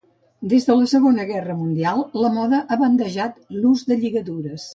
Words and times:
Des 0.53 0.63
de 0.69 0.77
la 0.77 0.87
Segona 0.93 1.25
Guerra 1.31 1.57
Mundial 1.59 2.01
la 2.23 2.33
moda 2.39 2.63
ha 2.65 2.79
bandejat 2.85 3.37
l'ús 3.61 3.87
de 3.93 4.01
lligadures. 4.07 4.69